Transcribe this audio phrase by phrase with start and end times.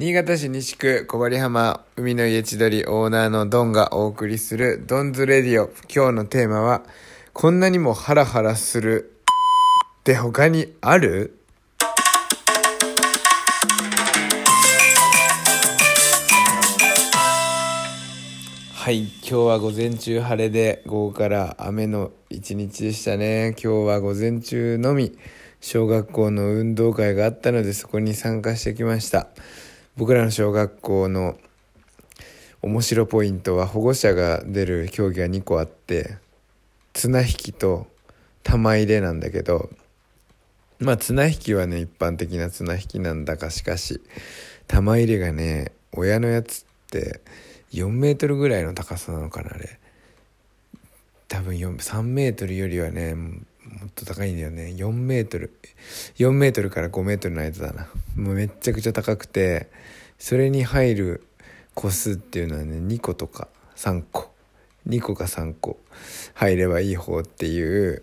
[0.00, 5.66] 新潟市西区小針浜海の家千鳥オーナーのドンがお送りするドンズレディオ。
[5.94, 6.84] 今日のテーマは、
[7.34, 9.12] こんなにもハラハラする
[10.00, 11.36] って他にある？
[18.72, 23.54] はい、今日は午前中晴れで午後から雨の一日でしたね。
[23.62, 25.18] 今日は午前中のみ
[25.60, 29.28] 小学校の運動会があったのでそこに参加してきました。
[30.00, 31.36] 僕らの小学校の
[32.62, 36.16] 面白ポイントは保護者が出る競技が2個あって
[36.94, 37.86] 綱引きと
[38.42, 39.68] 玉入れなんだけど
[40.78, 44.00] まあ綱引きはね一般的な綱引きなんだかしかし
[44.66, 47.20] 玉入れがね親のやつって
[47.74, 49.78] 4メートルぐらいの高さなのかなあれ。
[51.28, 53.14] 多分3メートルよりはね
[53.78, 54.74] もっと高いんだよね。
[54.76, 55.52] 4メートル。
[56.16, 57.88] 4メートルから5メートルの間だな。
[58.16, 59.70] もうめっちゃくちゃ高くて
[60.18, 61.26] それに入る
[61.74, 64.30] 個数っていうのはね2個とか3個。
[64.88, 65.78] 2個か3個。
[66.34, 68.02] 入ればいい方っていう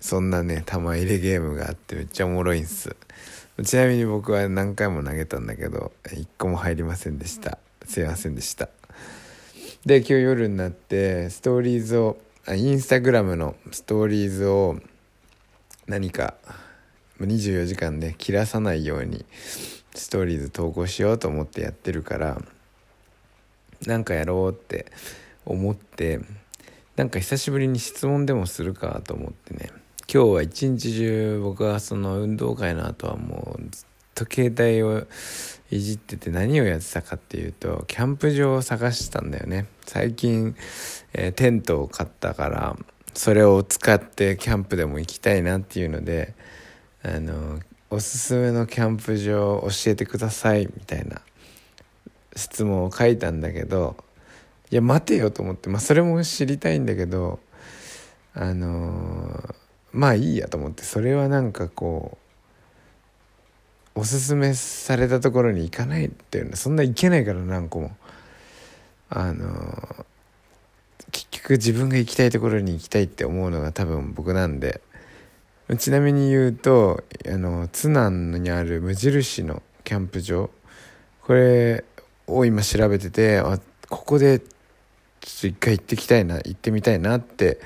[0.00, 2.94] そんなね玉入れゲームがあってめっちゃおもろいんす。
[3.64, 7.58] ちなみに僕は何回も投げたんだけど1個も入りませんでした。
[7.86, 8.68] すいませんでした。
[9.84, 12.16] で今日夜になってストーリーズを
[12.48, 14.78] インスタグラムのストーリーズを
[15.86, 16.34] 何か
[17.20, 19.24] 24時間で切らさないように
[19.94, 22.40] ストーリーズ投稿しようと思ってやってるから
[23.86, 24.86] なんかやろうって
[25.44, 26.20] 思って
[26.96, 29.70] なんか久しぶりに質問でもするかと思ってね。
[30.12, 35.06] 今日は一日中僕はその運動会の後はもうずっと携帯を
[35.70, 39.66] いじってて何をやってたかっていうとキャンプ場を探してたんだよね。
[39.86, 40.54] 最近、
[41.14, 42.76] えー、テントを買ったから
[43.14, 46.34] それを使ってキャンプでも行きたいなっていうので
[47.02, 47.60] あの
[47.90, 51.20] おすすめのキャンプ場を教えてくださいみたいな
[52.36, 53.96] 質問を書いたんだけど
[54.70, 57.40] いや待てよと思ってまあそれも知りたいんだけど
[58.34, 59.54] あの、
[59.92, 62.16] まあいいやと思ってそれはなんかこ
[63.94, 67.96] うおすすめされたところに行かないっていうのそんな行けないから何個も。
[69.14, 70.06] あの、
[71.42, 74.80] 局自分が行きたいところに行きたいって思うのが多分僕なんで。
[75.78, 80.50] ちなみに言うとあの津南にある無印のキャンプ場。
[81.22, 81.84] これ
[82.26, 83.58] を今調べててあ
[83.88, 87.60] ここでちょっと一回行ってきたいな行ってみたいなって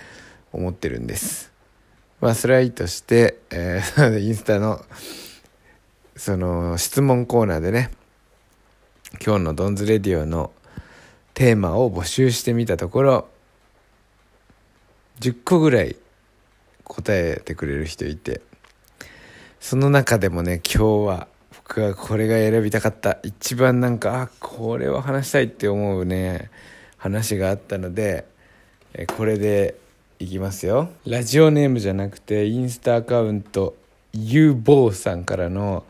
[0.52, 1.52] 思ってるんです。
[2.20, 4.84] まあそれはいいとして、えー、 インスタの
[6.16, 7.90] その質問コーナーでね
[9.24, 10.52] 今日のドンズレディオの
[11.34, 13.28] テーマを募集してみたところ
[15.20, 15.96] 10個ぐらい
[16.84, 18.40] 答えてくれる人いて
[19.60, 26.50] その中でもね今日は僕はこれが選びたかった一番なんかあこれは話したいって思うね
[26.96, 28.26] 話があったので
[29.16, 29.74] これで
[30.18, 30.88] いきますよ。
[31.06, 33.76] ラジオネームじゃなくてインスタアカウント
[34.12, 35.84] ゆうぼうさんからの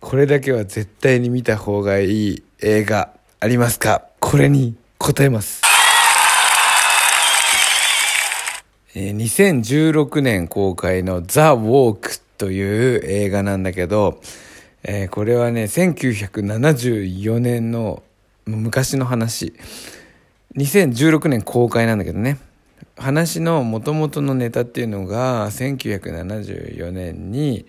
[0.00, 4.02] これだけは絶対に見た方がいい映画ありますか？
[4.18, 5.69] これに答えます。
[8.92, 14.20] えー、2016年公開のザ・ウォークという映画なんだけど、
[14.82, 18.02] えー、これはね、1974年の
[18.46, 19.54] 昔の話。
[20.56, 22.38] 2016年公開なんだけどね。
[22.96, 27.66] 話の元々のネタっていうのが、1974年に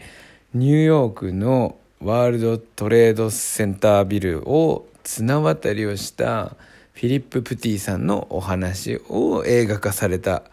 [0.55, 6.55] ニューヨークのワールドトレードセンタービルを綱渡りをした
[6.93, 10.43] フィリップ・プティさんのお話を映画化された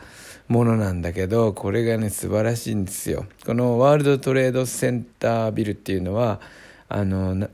[0.49, 3.27] ものなんだけどこれがね素晴らしいんですよ。
[3.45, 6.41] このワールドトレードセンタービルっていうのは
[6.89, 7.49] あの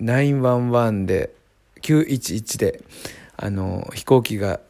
[0.00, 1.30] 911で
[1.80, 2.82] 911で
[3.36, 4.60] あの飛行機が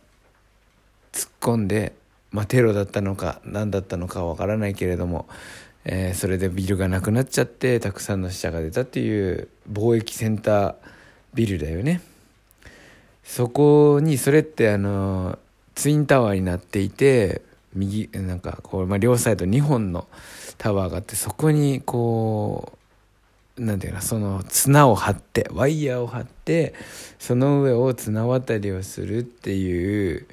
[1.12, 1.92] 突っ込んで、
[2.30, 5.26] まあ、テロだったのか何だったのかわからないけれども、
[5.84, 10.74] えー、それでビルがなくなっちゃってたくさんの死者が出たっていう貿易センター
[11.34, 12.00] ビルだよね。
[13.24, 15.38] そこにそれってあの
[15.74, 17.42] ツインタワーになっていて
[17.76, 20.06] 右なんかこう、まあ、両サイド2本の
[20.58, 22.76] タワーがあってそこにこう
[23.62, 26.74] なんていうかその綱を張ってワイヤーを張って
[27.18, 30.26] その上を綱渡りをするっていう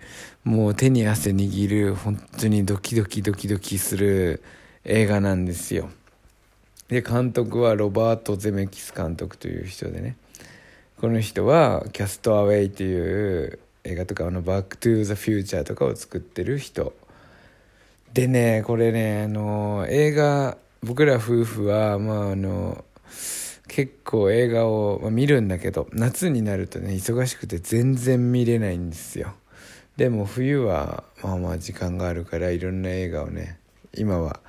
[0.44, 4.44] もう手に汗握る本当にドキドキドキドキする
[4.84, 5.90] 映画なんですよ。
[6.90, 10.18] で監督はロバート・ゼメキス監督という人でね。
[11.00, 16.94] この人は「キャスト・アウェイ」という映画とかあの「バック・トゥ・ザ・フューチャー」とかを作ってる人。
[18.13, 22.86] でねこれねあの映画僕ら夫婦はまああの
[23.68, 29.33] 結構映画を見るんだけど夏になるとね忙しくて全然見れないんですよ。
[29.98, 33.60] でも冬はまあまあ時間があるからいろんな映画をね
[33.95, 34.39] 今は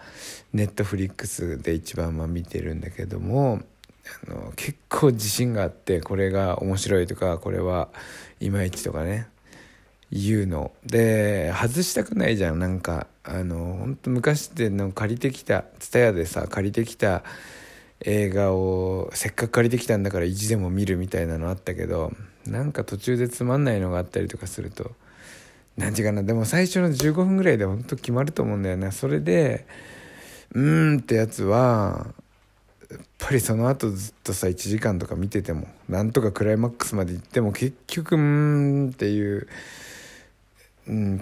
[0.53, 3.61] ネットフリックスで一番まあ見てるんだけども
[4.27, 7.89] あの結構自信があってこれが面白いとかこれは
[8.41, 9.29] いまいちとかね。
[10.17, 10.71] 言うの。
[10.87, 12.59] で外したくないじゃん。
[12.61, 17.25] なんかあの本当昔っての借りてきた TSUTAYA でさ借りてきた
[18.01, 22.13] 映画をせっかく借りてきたんだから意地でも見るみたいなのあったけど
[22.47, 24.93] なんか途中でつまんないのがあったりとかすると
[25.77, 26.23] 何時かな。
[26.23, 28.93] でも最初の15分ぐらいで本当決まると思うんだよね。
[28.93, 29.67] それで
[30.53, 32.07] うーんってやつは
[32.89, 39.49] やっぱりその後ずっとさ1時間とか見ててもなんとかクライマックスまで行っても結局うーんっていう、
[40.89, 41.21] うん、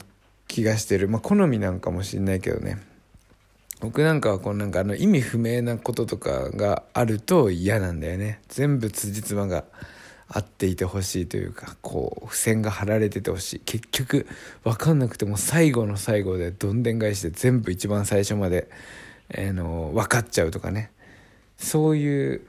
[0.48, 1.08] 気がしてる。
[1.08, 2.78] まあ好みなんかもしんないけどね。
[3.80, 8.40] 僕なんかはこうなんかあの意味不明なこととかがあると嫌なんだよね。
[8.48, 9.64] 全部辻褄が
[10.28, 13.58] 合っていてほしいというかこう付箋が貼られててほしい。
[13.60, 14.28] 結局
[14.62, 18.70] 分かんなくても最後の最後でどんでん返しで全部一番最初まで、
[19.30, 20.92] えー、の分かっちゃうとかね。
[21.56, 22.42] そういう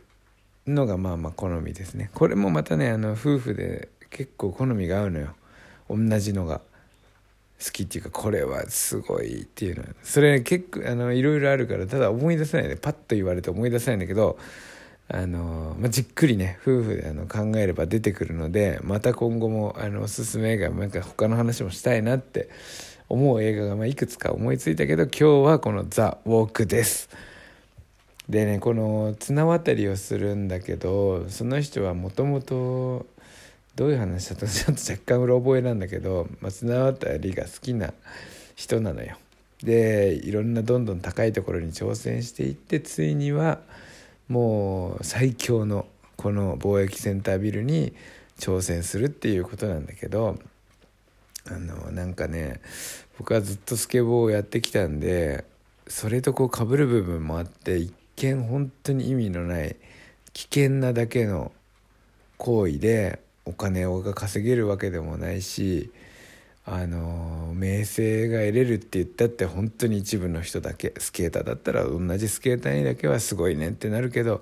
[0.67, 2.11] のがまあまあ好みですね。
[2.13, 5.33] これもまたねあの夫婦で結構好みが合うのよ。
[5.89, 6.61] 同じのが。
[7.63, 14.37] 好きっていうかこれはすごいっていうのそれ、結構あのいろいろあるからただ思い出せないねパッと言われて思い出せないんだけど
[15.07, 22.49] あの、まあ、じっくりね夫婦であの考えれば出てくるのでまた今後もあのおすすめ映画なんか他の話もしたいなって
[23.09, 27.09] 思う映画がまあいくつか思いついたけど今日はこの「ザ・ウォーク」です。
[28.29, 33.05] でねこの綱渡りをするんだけどその人はもともと
[33.75, 37.93] どういう話だったちょっと若干うろ覚えなんだけど、まあ、綱渡りが好きな
[38.55, 39.17] 人なのよ。
[39.63, 43.59] でいろんなどんどん高いところに挑戦していってついには
[44.27, 45.87] もう最強の
[46.17, 47.93] この貿易センタービルに
[48.37, 50.37] 挑戦するっていうことなんだけど
[51.49, 52.61] あのなんかね
[53.17, 55.45] 僕はずっとスケボーをやってきたんで
[55.87, 59.75] それとこうかぶる部分もあって一見本当に意味のない
[60.33, 61.51] 危険なだけの
[62.37, 65.91] 行為でお金を稼げるわけでもないし
[66.65, 74.41] あの名声が得れるって言ったって本当に一部の人だけスケーターだったら同じスケーターにだけはすごいねってなるけど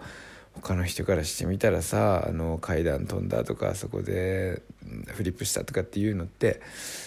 [0.53, 4.61] 他の人からしてみたらさあの階段飛んだとかそこで
[5.07, 6.61] フリップしたとかっていうのって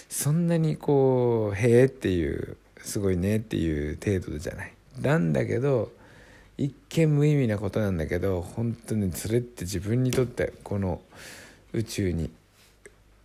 [0.09, 4.73] そんなにこう「へえ」っていうすごいねっていう程度じゃない。
[5.01, 5.91] なんだけど
[6.57, 11.01] 一見無意味なことなんだけど本当にそれって自分にとってこの
[11.75, 12.29] 宇宙に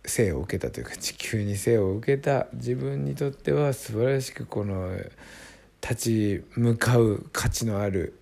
[0.05, 4.97] 生を受けたというか地球に生を受けた自分にとっては素晴らしくこの
[5.81, 8.19] 立ち向かう価値のある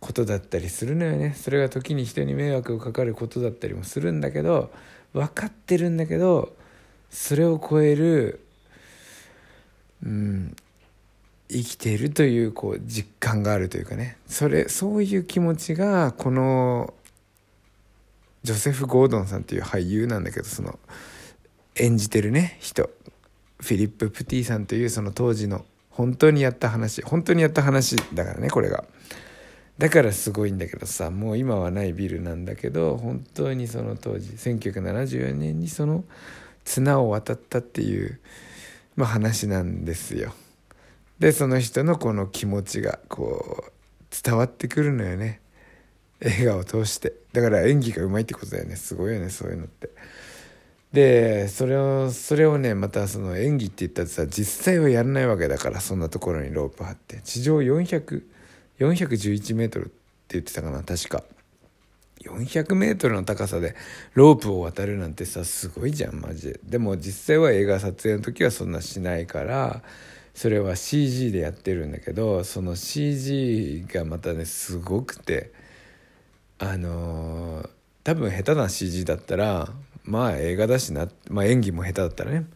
[0.00, 1.34] ことだったりするのよね。
[1.36, 4.70] それが時に人に迷惑をかかることだったりもするんだけど
[5.12, 6.54] 分かってるんだけど
[7.10, 8.40] それを超える
[10.04, 10.56] うん
[11.50, 14.18] 生きているというこう実感があるというかね。
[14.26, 16.94] それそういう気持ちがこの
[18.42, 20.78] ジョセフ・ゴードンさんっていう俳優なんだけどその
[21.76, 22.90] 演じてるね人。
[23.60, 28.84] フィリップ・プティさんというその当時の本当にやった話本当にやった話だからねこれが。
[29.78, 36.04] だからすごいんだけどさもう今はないビルなんだけど本当にその当時1974年にその
[36.64, 38.20] 綱を渡ったっていう、
[38.96, 40.34] まあ、話なんですよ。
[41.18, 43.72] でその人のこの気持ちがこう
[44.22, 45.40] 伝わってくるのよね。
[46.20, 47.14] 映画を通して。
[47.32, 48.76] だから演技がうまいってことだよね。
[48.76, 49.90] すごいよねそういうのって。
[50.92, 57.20] でそれをそれをねまたその演技って言ったらさ実際はやらないわけだからそんなところにロープ張って。
[57.22, 59.94] 地上400411メートルって
[60.30, 61.22] 言ってたかな確か。
[62.24, 63.76] 400メートルの高さで
[64.14, 66.60] ロープを渡るなんてさすごいじゃんマジで。
[66.64, 69.82] でも実際は映画撮影の時はそんなしないから
[70.34, 75.52] それは CG でやってるんだけどその CG がまたねすごくて。
[76.58, 77.68] あのー、
[78.04, 79.68] 多分下手な CG だったら
[80.04, 82.46] まあ映画だしな、まあ、演技も下手だったらね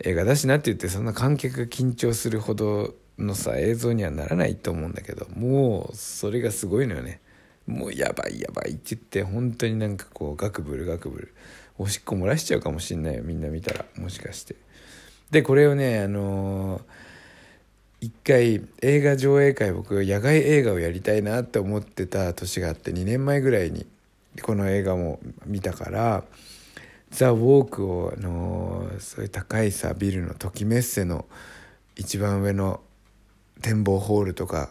[0.00, 7.20] 映画だしなって言ってそんな観客が緊張するほどのさ映像にはならないと思うんだけどもうそれがすごいのよね。
[7.66, 11.34] もうやばいやばいって言って本当になんかこうガクブルガクブル
[11.78, 14.56] おしっこ漏らしちゃうかもしんないよみんな見たらもしかして。
[15.30, 16.82] でこれをねあのー、
[18.02, 23.86] 一回映画上映会僕野外映画をやりたいなって思ってた年があって2年前ぐらいに
[24.42, 26.24] この映画も見たから
[27.10, 31.26] ザ・ウォークをあのそういう高いさビルのときメッセの
[31.94, 32.80] 一番上の
[33.60, 34.70] 展望ホールとか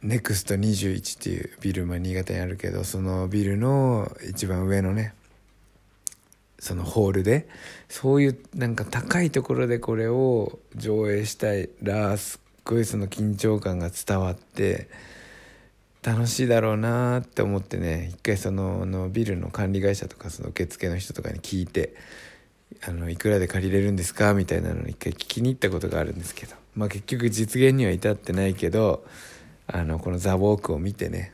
[0.00, 5.12] ネクスト21っていうビル、まあ、新潟にあるけどそのビルの一番上のね
[6.62, 7.48] そのホールで
[7.88, 14.88] そういうなんか高いところでこれを上映したいらすっごいその緊張感が伝わって
[16.04, 21.96] 楽しいだろうなって思ってね一回そののビルの管理会社とかその受付の人とかに聞いて
[22.86, 24.32] あのいくらで借りれるんですか？
[24.32, 29.04] みたいなのに一回聞きに行ったことがあるんですけどまあ結局実現には至ってないけど
[29.66, 31.32] あのこの「ザ・ウォークを見てね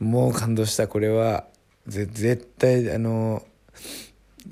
[0.00, 0.88] もう感動した。
[0.88, 1.46] これは
[1.86, 3.44] 絶対あの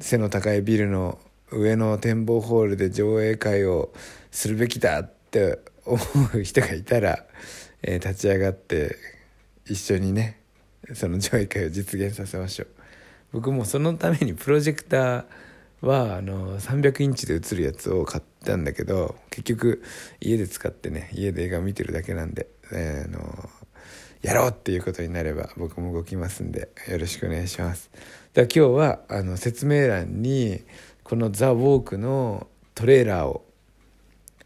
[0.00, 1.18] 背の高いビルの
[1.50, 3.92] 上の展望ホールで上映会を
[4.30, 5.98] するべきだって思
[6.34, 7.24] う人がいたら、
[7.82, 8.96] えー、立ち上がって
[9.66, 10.40] 一緒にね
[10.94, 12.68] その上映会を実現させましょう。
[13.32, 15.24] 僕もそのためにプロジェクター
[15.80, 19.82] はあの300インチで映るやつを買ったんだけど結局
[20.20, 23.50] 家で使ってね家で映画見てるだけなんで、えー、あの
[24.22, 27.90] やろうっていうことになれば僕も動きますんでよろしくお願いします。
[28.34, 30.62] だ今日はあの説明欄に
[31.02, 33.44] この「ザ・ウォークのトレーラーを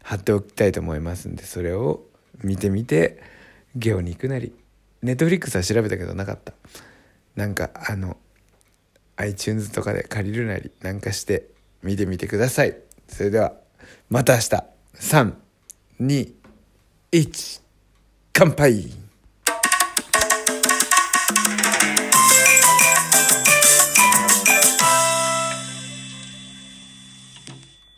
[0.01, 2.03] 貼っておきたいと思いますんでそれを
[2.43, 3.21] 見てみて
[3.75, 4.53] ゲオに行くなり
[5.03, 6.53] ネットフリックスは調べたけどなかった。
[7.35, 8.17] なんかあの
[9.17, 11.47] iTunes とかで借りるなりなんかして
[11.83, 12.77] 見てみてください。
[13.07, 13.53] それでは
[14.09, 14.63] また明日。
[15.99, 17.61] 321
[18.33, 19.06] 乾杯。